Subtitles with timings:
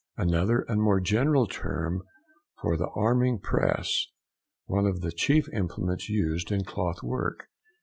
[0.17, 2.01] —Another and more general term
[2.59, 4.07] for the arming press;
[4.65, 7.49] one of the chief implements used in cloth work.